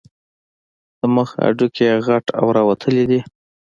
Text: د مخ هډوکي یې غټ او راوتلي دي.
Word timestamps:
د 0.99 1.01
مخ 1.15 1.29
هډوکي 1.43 1.83
یې 1.89 1.95
غټ 2.07 2.25
او 2.39 2.45
راوتلي 2.57 3.03
دي. 3.09 3.19